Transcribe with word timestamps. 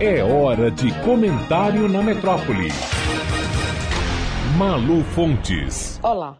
É 0.00 0.24
hora 0.24 0.72
de 0.72 0.92
comentário 1.04 1.88
na 1.88 2.02
metrópole. 2.02 2.68
Malu 4.58 5.04
Fontes. 5.04 6.00
Olá, 6.02 6.36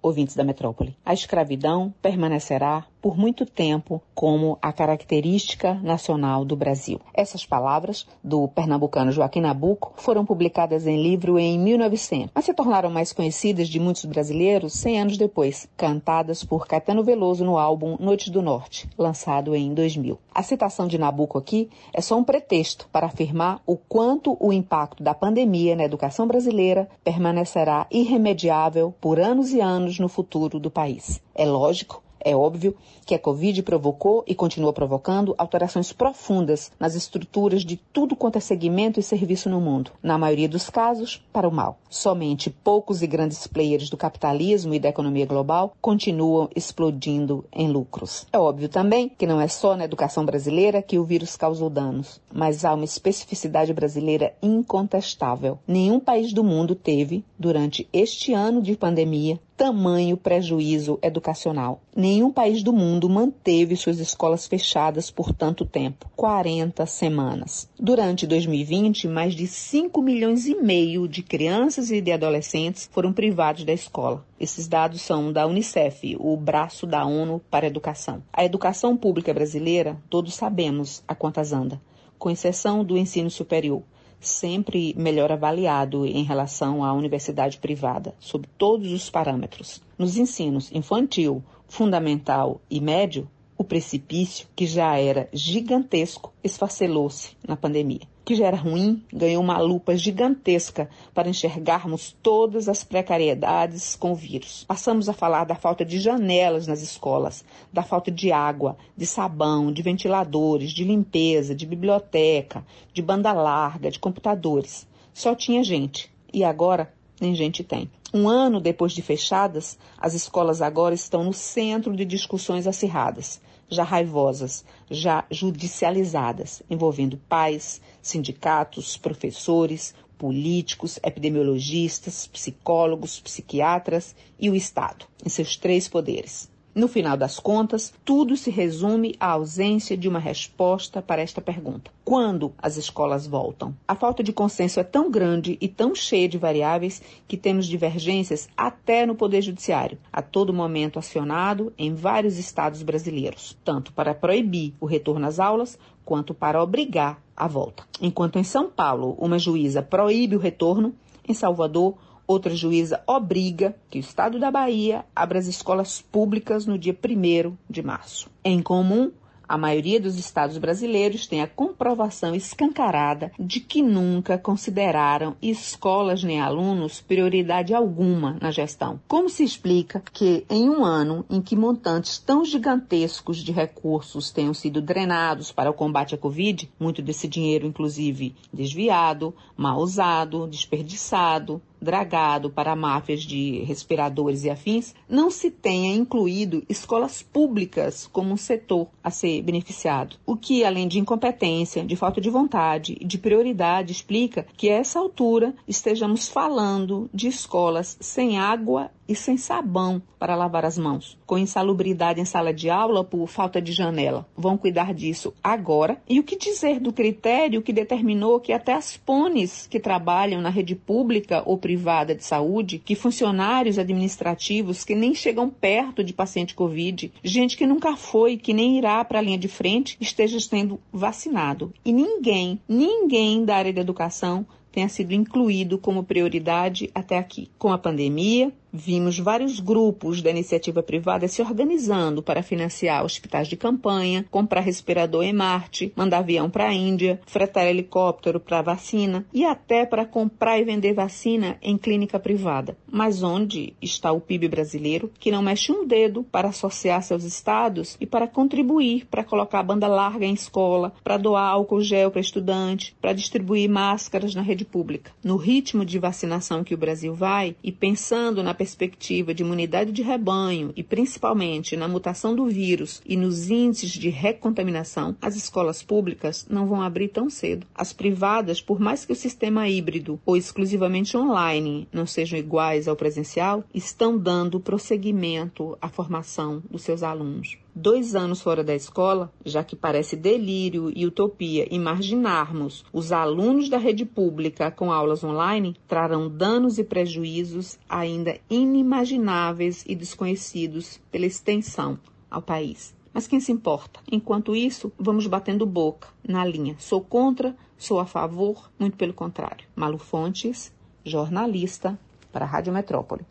ouvintes 0.00 0.36
da 0.36 0.44
metrópole. 0.44 0.96
A 1.04 1.12
escravidão 1.12 1.92
permanecerá 2.00 2.84
por 3.02 3.18
muito 3.18 3.44
tempo 3.44 4.00
como 4.14 4.56
a 4.62 4.72
característica 4.72 5.74
nacional 5.74 6.44
do 6.44 6.54
Brasil. 6.54 7.00
Essas 7.12 7.44
palavras 7.44 8.06
do 8.22 8.46
pernambucano 8.46 9.10
Joaquim 9.10 9.40
Nabuco 9.40 9.92
foram 9.96 10.24
publicadas 10.24 10.86
em 10.86 11.02
livro 11.02 11.36
em 11.36 11.58
1900, 11.58 12.30
mas 12.32 12.44
se 12.44 12.54
tornaram 12.54 12.88
mais 12.88 13.12
conhecidas 13.12 13.68
de 13.68 13.80
muitos 13.80 14.04
brasileiros 14.04 14.74
100 14.74 15.00
anos 15.00 15.18
depois, 15.18 15.68
cantadas 15.76 16.44
por 16.44 16.68
Caetano 16.68 17.02
Veloso 17.02 17.44
no 17.44 17.58
álbum 17.58 17.96
Noite 17.98 18.30
do 18.30 18.40
Norte, 18.40 18.88
lançado 18.96 19.56
em 19.56 19.74
2000. 19.74 20.16
A 20.32 20.42
citação 20.44 20.86
de 20.86 20.96
Nabuco 20.96 21.36
aqui 21.36 21.68
é 21.92 22.00
só 22.00 22.16
um 22.16 22.24
pretexto 22.24 22.88
para 22.92 23.06
afirmar 23.06 23.60
o 23.66 23.76
quanto 23.76 24.36
o 24.38 24.52
impacto 24.52 25.02
da 25.02 25.12
pandemia 25.12 25.74
na 25.74 25.84
educação 25.84 26.26
brasileira 26.26 26.88
permanecerá 27.02 27.86
irremediável 27.90 28.94
por 29.00 29.18
anos 29.18 29.52
e 29.52 29.60
anos 29.60 29.98
no 29.98 30.08
futuro 30.08 30.60
do 30.60 30.70
país. 30.70 31.20
É 31.34 31.44
lógico 31.44 32.02
é 32.24 32.34
óbvio 32.34 32.74
que 33.04 33.14
a 33.14 33.18
Covid 33.18 33.62
provocou 33.62 34.24
e 34.26 34.34
continua 34.34 34.72
provocando 34.72 35.34
alterações 35.36 35.92
profundas 35.92 36.70
nas 36.78 36.94
estruturas 36.94 37.64
de 37.64 37.76
tudo 37.76 38.16
quanto 38.16 38.36
é 38.36 38.40
segmento 38.40 39.00
e 39.00 39.02
serviço 39.02 39.48
no 39.50 39.60
mundo, 39.60 39.90
na 40.02 40.16
maioria 40.16 40.48
dos 40.48 40.70
casos, 40.70 41.22
para 41.32 41.48
o 41.48 41.52
mal. 41.52 41.78
Somente 41.90 42.50
poucos 42.50 43.02
e 43.02 43.06
grandes 43.06 43.46
players 43.46 43.90
do 43.90 43.96
capitalismo 43.96 44.74
e 44.74 44.78
da 44.78 44.88
economia 44.88 45.26
global 45.26 45.76
continuam 45.80 46.48
explodindo 46.54 47.44
em 47.52 47.68
lucros. 47.68 48.26
É 48.32 48.38
óbvio 48.38 48.68
também 48.68 49.08
que 49.08 49.26
não 49.26 49.40
é 49.40 49.48
só 49.48 49.76
na 49.76 49.84
educação 49.84 50.24
brasileira 50.24 50.82
que 50.82 50.98
o 50.98 51.04
vírus 51.04 51.36
causou 51.36 51.68
danos, 51.68 52.20
mas 52.32 52.64
há 52.64 52.72
uma 52.74 52.84
especificidade 52.84 53.72
brasileira 53.72 54.34
incontestável. 54.42 55.58
Nenhum 55.66 56.00
país 56.00 56.32
do 56.32 56.44
mundo 56.44 56.74
teve, 56.74 57.24
durante 57.38 57.88
este 57.92 58.32
ano 58.32 58.62
de 58.62 58.76
pandemia, 58.76 59.38
tamanho 59.62 60.16
prejuízo 60.16 60.98
educacional. 61.00 61.80
Nenhum 61.94 62.32
país 62.32 62.64
do 62.64 62.72
mundo 62.72 63.08
manteve 63.08 63.76
suas 63.76 64.00
escolas 64.00 64.44
fechadas 64.44 65.08
por 65.08 65.32
tanto 65.32 65.64
tempo 65.64 66.10
40 66.16 66.84
semanas. 66.84 67.70
Durante 67.78 68.26
2020, 68.26 69.06
mais 69.06 69.36
de 69.36 69.46
5 69.46 70.02
milhões 70.02 70.48
e 70.48 70.56
meio 70.56 71.06
de 71.06 71.22
crianças 71.22 71.92
e 71.92 72.00
de 72.00 72.10
adolescentes 72.10 72.90
foram 72.92 73.12
privados 73.12 73.62
da 73.62 73.72
escola. 73.72 74.26
Esses 74.40 74.66
dados 74.66 75.00
são 75.00 75.32
da 75.32 75.46
Unicef, 75.46 76.16
o 76.18 76.36
braço 76.36 76.84
da 76.84 77.06
ONU 77.06 77.40
para 77.48 77.64
a 77.64 77.70
educação. 77.70 78.20
A 78.32 78.44
educação 78.44 78.96
pública 78.96 79.32
brasileira, 79.32 79.96
todos 80.10 80.34
sabemos 80.34 81.04
a 81.06 81.14
quantas 81.14 81.52
anda, 81.52 81.80
com 82.18 82.28
exceção 82.28 82.84
do 82.84 82.98
ensino 82.98 83.30
superior 83.30 83.84
sempre 84.22 84.94
melhor 84.96 85.30
avaliado 85.30 86.06
em 86.06 86.22
relação 86.22 86.84
à 86.84 86.92
universidade 86.92 87.58
privada, 87.58 88.14
sob 88.18 88.46
todos 88.56 88.92
os 88.92 89.10
parâmetros. 89.10 89.82
Nos 89.98 90.16
ensinos 90.16 90.70
infantil, 90.72 91.42
fundamental 91.66 92.60
e 92.70 92.80
médio, 92.80 93.28
o 93.62 93.64
precipício, 93.64 94.46
que 94.54 94.66
já 94.66 94.96
era 94.98 95.28
gigantesco, 95.32 96.32
esfacelou-se 96.42 97.36
na 97.46 97.56
pandemia. 97.56 98.02
Que 98.24 98.34
já 98.34 98.46
era 98.46 98.56
ruim, 98.56 99.02
ganhou 99.12 99.42
uma 99.42 99.58
lupa 99.58 99.96
gigantesca 99.96 100.88
para 101.14 101.28
enxergarmos 101.28 102.14
todas 102.22 102.68
as 102.68 102.84
precariedades 102.84 103.96
com 103.96 104.12
o 104.12 104.16
vírus. 104.16 104.64
Passamos 104.68 105.08
a 105.08 105.12
falar 105.12 105.44
da 105.44 105.54
falta 105.54 105.84
de 105.84 105.98
janelas 105.98 106.66
nas 106.66 106.82
escolas, 106.82 107.44
da 107.72 107.82
falta 107.82 108.10
de 108.10 108.30
água, 108.30 108.76
de 108.96 109.06
sabão, 109.06 109.72
de 109.72 109.82
ventiladores, 109.82 110.70
de 110.70 110.84
limpeza, 110.84 111.54
de 111.54 111.66
biblioteca, 111.66 112.64
de 112.92 113.02
banda 113.02 113.32
larga, 113.32 113.90
de 113.90 113.98
computadores. 113.98 114.86
Só 115.12 115.34
tinha 115.34 115.64
gente. 115.64 116.10
E 116.32 116.44
agora 116.44 116.92
nem 117.20 117.34
gente 117.34 117.62
tem. 117.62 117.90
Um 118.12 118.28
ano 118.28 118.60
depois 118.60 118.92
de 118.92 119.02
fechadas, 119.02 119.78
as 119.98 120.14
escolas 120.14 120.60
agora 120.60 120.94
estão 120.94 121.24
no 121.24 121.32
centro 121.32 121.96
de 121.96 122.04
discussões 122.04 122.66
acirradas 122.66 123.40
já 123.72 123.82
raivosas, 123.82 124.64
já 124.90 125.24
judicializadas, 125.30 126.62
envolvendo 126.68 127.16
pais, 127.28 127.80
sindicatos, 128.02 128.96
professores, 128.98 129.94
políticos, 130.18 130.98
epidemiologistas, 131.02 132.26
psicólogos, 132.26 133.18
psiquiatras 133.18 134.14
e 134.38 134.50
o 134.50 134.54
Estado, 134.54 135.06
em 135.24 135.28
seus 135.28 135.56
três 135.56 135.88
poderes. 135.88 136.51
No 136.74 136.88
final 136.88 137.18
das 137.18 137.38
contas, 137.38 137.92
tudo 138.02 138.34
se 138.34 138.50
resume 138.50 139.14
à 139.20 139.32
ausência 139.32 139.94
de 139.94 140.08
uma 140.08 140.18
resposta 140.18 141.02
para 141.02 141.20
esta 141.20 141.38
pergunta: 141.38 141.90
quando 142.02 142.54
as 142.56 142.78
escolas 142.78 143.26
voltam? 143.26 143.76
A 143.86 143.94
falta 143.94 144.22
de 144.22 144.32
consenso 144.32 144.80
é 144.80 144.84
tão 144.84 145.10
grande 145.10 145.58
e 145.60 145.68
tão 145.68 145.94
cheia 145.94 146.26
de 146.26 146.38
variáveis 146.38 147.02
que 147.28 147.36
temos 147.36 147.66
divergências 147.66 148.48
até 148.56 149.04
no 149.04 149.14
Poder 149.14 149.42
Judiciário, 149.42 149.98
a 150.10 150.22
todo 150.22 150.54
momento 150.54 150.98
acionado 150.98 151.74
em 151.76 151.92
vários 151.92 152.38
estados 152.38 152.82
brasileiros, 152.82 153.54
tanto 153.62 153.92
para 153.92 154.14
proibir 154.14 154.72
o 154.80 154.86
retorno 154.86 155.26
às 155.26 155.38
aulas 155.38 155.78
quanto 156.06 156.32
para 156.32 156.62
obrigar 156.62 157.22
a 157.36 157.46
volta. 157.46 157.84
Enquanto 158.00 158.38
em 158.38 158.44
São 158.44 158.70
Paulo 158.70 159.14
uma 159.18 159.38
juíza 159.38 159.82
proíbe 159.82 160.36
o 160.36 160.40
retorno, 160.40 160.94
em 161.28 161.34
Salvador 161.34 161.96
Outra 162.32 162.56
juíza 162.56 163.02
obriga 163.06 163.76
que 163.90 163.98
o 163.98 164.00
Estado 164.00 164.40
da 164.40 164.50
Bahia 164.50 165.04
abra 165.14 165.38
as 165.38 165.46
escolas 165.46 166.00
públicas 166.00 166.64
no 166.64 166.78
dia 166.78 166.96
1 166.98 167.54
de 167.68 167.82
março. 167.82 168.30
Em 168.42 168.62
comum, 168.62 169.12
a 169.46 169.58
maioria 169.58 170.00
dos 170.00 170.18
estados 170.18 170.56
brasileiros 170.56 171.26
tem 171.26 171.42
a 171.42 171.46
comprovação 171.46 172.34
escancarada 172.34 173.32
de 173.38 173.60
que 173.60 173.82
nunca 173.82 174.38
consideraram 174.38 175.36
escolas 175.42 176.24
nem 176.24 176.40
alunos 176.40 177.02
prioridade 177.02 177.74
alguma 177.74 178.38
na 178.40 178.50
gestão. 178.50 178.98
Como 179.06 179.28
se 179.28 179.44
explica 179.44 180.02
que, 180.10 180.46
em 180.48 180.70
um 180.70 180.86
ano 180.86 181.26
em 181.28 181.42
que 181.42 181.54
montantes 181.54 182.16
tão 182.16 182.46
gigantescos 182.46 183.44
de 183.44 183.52
recursos 183.52 184.30
tenham 184.30 184.54
sido 184.54 184.80
drenados 184.80 185.52
para 185.52 185.68
o 185.68 185.74
combate 185.74 186.14
à 186.14 186.18
Covid, 186.18 186.72
muito 186.80 187.02
desse 187.02 187.28
dinheiro, 187.28 187.66
inclusive, 187.66 188.34
desviado, 188.50 189.34
mal 189.54 189.80
usado, 189.80 190.46
desperdiçado, 190.46 191.60
dragado 191.82 192.48
para 192.48 192.76
máfias 192.76 193.22
de 193.22 193.62
respiradores 193.64 194.44
e 194.44 194.50
afins, 194.50 194.94
não 195.08 195.30
se 195.30 195.50
tenha 195.50 195.94
incluído 195.94 196.62
escolas 196.68 197.22
públicas 197.22 198.08
como 198.12 198.32
um 198.32 198.36
setor 198.36 198.88
a 199.02 199.10
ser 199.10 199.42
beneficiado. 199.42 200.16
O 200.24 200.36
que, 200.36 200.64
além 200.64 200.86
de 200.86 201.00
incompetência, 201.00 201.84
de 201.84 201.96
falta 201.96 202.20
de 202.20 202.30
vontade 202.30 202.96
e 203.00 203.04
de 203.04 203.18
prioridade, 203.18 203.92
explica 203.92 204.46
que 204.56 204.70
a 204.70 204.76
essa 204.76 204.98
altura 204.98 205.54
estejamos 205.66 206.28
falando 206.28 207.10
de 207.12 207.26
escolas 207.26 207.96
sem 208.00 208.38
água 208.38 208.90
e 209.08 209.14
sem 209.14 209.36
sabão 209.36 210.00
para 210.18 210.36
lavar 210.36 210.64
as 210.64 210.78
mãos, 210.78 211.18
com 211.26 211.36
insalubridade 211.36 212.20
em 212.20 212.24
sala 212.24 212.52
de 212.52 212.70
aula 212.70 213.02
por 213.02 213.26
falta 213.26 213.60
de 213.60 213.72
janela. 213.72 214.26
Vão 214.36 214.56
cuidar 214.56 214.94
disso 214.94 215.34
agora. 215.42 216.00
E 216.08 216.20
o 216.20 216.22
que 216.22 216.36
dizer 216.36 216.78
do 216.78 216.92
critério 216.92 217.62
que 217.62 217.72
determinou 217.72 218.40
que 218.40 218.52
até 218.52 218.72
as 218.72 218.96
pones 218.96 219.66
que 219.66 219.80
trabalham 219.80 220.40
na 220.40 220.48
rede 220.48 220.74
pública 220.74 221.42
ou 221.44 221.58
privada 221.58 222.14
de 222.14 222.24
saúde, 222.24 222.78
que 222.78 222.94
funcionários 222.94 223.78
administrativos 223.78 224.84
que 224.84 224.94
nem 224.94 225.14
chegam 225.14 225.50
perto 225.50 226.04
de 226.04 226.12
paciente 226.12 226.54
Covid, 226.54 227.12
gente 227.22 227.56
que 227.56 227.66
nunca 227.66 227.96
foi, 227.96 228.36
que 228.36 228.54
nem 228.54 228.78
irá 228.78 229.04
para 229.04 229.18
a 229.18 229.22
linha 229.22 229.38
de 229.38 229.48
frente, 229.48 229.96
esteja 230.00 230.38
sendo 230.38 230.80
vacinado. 230.92 231.72
E 231.84 231.92
ninguém, 231.92 232.60
ninguém 232.68 233.44
da 233.44 233.56
área 233.56 233.72
da 233.72 233.80
educação 233.80 234.46
tenha 234.72 234.88
sido 234.88 235.12
incluído 235.12 235.78
como 235.78 236.02
prioridade 236.02 236.90
até 236.94 237.18
aqui. 237.18 237.50
Com 237.58 237.72
a 237.72 237.78
pandemia, 237.78 238.52
vimos 238.72 239.18
vários 239.18 239.60
grupos 239.60 240.22
da 240.22 240.30
iniciativa 240.30 240.82
privada 240.82 241.28
se 241.28 241.42
organizando 241.42 242.22
para 242.22 242.42
financiar 242.42 243.04
hospitais 243.04 243.48
de 243.48 243.56
campanha, 243.56 244.24
comprar 244.30 244.60
respirador 244.60 245.22
em 245.22 245.32
Marte, 245.32 245.92
mandar 245.94 246.18
avião 246.18 246.48
para 246.48 246.68
a 246.68 246.72
Índia, 246.72 247.20
fretar 247.26 247.66
helicóptero 247.66 248.40
para 248.40 248.62
vacina 248.62 249.26
e 249.32 249.44
até 249.44 249.84
para 249.84 250.06
comprar 250.06 250.58
e 250.58 250.64
vender 250.64 250.94
vacina 250.94 251.58
em 251.60 251.76
clínica 251.76 252.18
privada. 252.18 252.76
Mas 252.90 253.22
onde 253.22 253.74
está 253.82 254.12
o 254.12 254.20
PIB 254.20 254.48
brasileiro 254.48 255.10
que 255.18 255.30
não 255.30 255.42
mexe 255.42 255.70
um 255.70 255.86
dedo 255.86 256.22
para 256.22 256.48
associar-se 256.48 257.12
aos 257.12 257.24
estados 257.24 257.96
e 258.00 258.06
para 258.06 258.26
contribuir 258.26 259.06
para 259.10 259.24
colocar 259.24 259.60
a 259.60 259.64
banda 259.64 259.86
larga 259.86 260.24
em 260.24 260.32
escola, 260.32 260.92
para 261.02 261.16
doar 261.16 261.50
álcool 261.50 261.82
gel 261.82 262.10
para 262.10 262.20
estudante, 262.20 262.94
para 263.00 263.12
distribuir 263.12 263.68
máscaras 263.68 264.34
na 264.34 264.42
rede 264.42 264.64
pública? 264.64 265.12
No 265.22 265.36
ritmo 265.36 265.84
de 265.84 265.98
vacinação 265.98 266.64
que 266.64 266.74
o 266.74 266.78
Brasil 266.78 267.14
vai 267.14 267.56
e 267.62 267.70
pensando 267.70 268.42
na 268.42 268.54
perspectiva 268.62 269.34
de 269.34 269.42
imunidade 269.42 269.90
de 269.90 270.02
rebanho 270.02 270.72
e 270.76 270.84
principalmente 270.84 271.76
na 271.76 271.88
mutação 271.88 272.32
do 272.32 272.46
vírus 272.46 273.02
e 273.04 273.16
nos 273.16 273.50
índices 273.50 273.90
de 273.90 274.08
recontaminação, 274.08 275.16
as 275.20 275.34
escolas 275.34 275.82
públicas 275.82 276.46
não 276.48 276.68
vão 276.68 276.80
abrir 276.80 277.08
tão 277.08 277.28
cedo. 277.28 277.66
As 277.74 277.92
privadas, 277.92 278.60
por 278.60 278.78
mais 278.78 279.04
que 279.04 279.12
o 279.12 279.16
sistema 279.16 279.68
híbrido 279.68 280.20
ou 280.24 280.36
exclusivamente 280.36 281.16
online 281.16 281.88
não 281.92 282.06
sejam 282.06 282.38
iguais 282.38 282.86
ao 282.86 282.94
presencial, 282.94 283.64
estão 283.74 284.16
dando 284.16 284.60
prosseguimento 284.60 285.76
à 285.82 285.88
formação 285.88 286.62
dos 286.70 286.82
seus 286.82 287.02
alunos. 287.02 287.58
Dois 287.74 288.14
anos 288.14 288.42
fora 288.42 288.62
da 288.62 288.74
escola, 288.74 289.32
já 289.44 289.64
que 289.64 289.74
parece 289.74 290.16
delírio 290.16 290.92
e 290.94 291.06
utopia 291.06 291.66
imaginarmos 291.74 292.84
os 292.92 293.12
alunos 293.12 293.68
da 293.68 293.78
rede 293.78 294.04
pública 294.04 294.70
com 294.70 294.92
aulas 294.92 295.24
online, 295.24 295.76
trarão 295.86 296.28
danos 296.28 296.78
e 296.78 296.84
prejuízos 296.84 297.78
ainda 297.88 298.38
inimagináveis 298.48 299.84
e 299.86 299.94
desconhecidos 299.94 301.00
pela 301.10 301.26
extensão 301.26 301.98
ao 302.30 302.42
país. 302.42 302.94
Mas 303.12 303.26
quem 303.26 303.40
se 303.40 303.52
importa? 303.52 304.00
Enquanto 304.10 304.56
isso, 304.56 304.90
vamos 304.98 305.26
batendo 305.26 305.66
boca 305.66 306.08
na 306.26 306.44
linha. 306.44 306.76
Sou 306.78 307.02
contra, 307.02 307.54
sou 307.76 307.98
a 308.00 308.06
favor, 308.06 308.70
muito 308.78 308.96
pelo 308.96 309.12
contrário. 309.12 309.66
Malu 309.76 309.98
Fontes, 309.98 310.72
jornalista 311.04 311.98
para 312.32 312.46
a 312.46 312.48
Rádio 312.48 312.72
Metrópole. 312.72 313.26